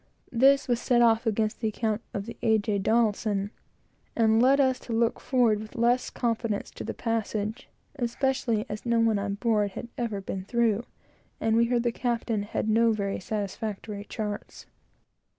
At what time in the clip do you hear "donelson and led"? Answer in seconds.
2.79-4.59